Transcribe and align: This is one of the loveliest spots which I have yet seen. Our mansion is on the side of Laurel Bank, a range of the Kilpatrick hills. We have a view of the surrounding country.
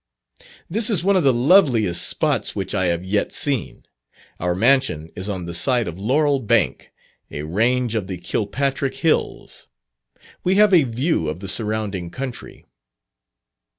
This 0.67 0.89
is 0.89 1.03
one 1.03 1.15
of 1.15 1.23
the 1.23 1.31
loveliest 1.31 2.07
spots 2.07 2.55
which 2.55 2.73
I 2.73 2.87
have 2.87 3.05
yet 3.05 3.31
seen. 3.31 3.85
Our 4.39 4.55
mansion 4.55 5.11
is 5.15 5.29
on 5.29 5.45
the 5.45 5.53
side 5.53 5.87
of 5.87 5.99
Laurel 5.99 6.39
Bank, 6.39 6.91
a 7.29 7.43
range 7.43 7.93
of 7.93 8.07
the 8.07 8.17
Kilpatrick 8.17 8.95
hills. 8.95 9.67
We 10.43 10.55
have 10.55 10.73
a 10.73 10.85
view 10.85 11.29
of 11.29 11.39
the 11.39 11.47
surrounding 11.47 12.09
country. 12.09 12.65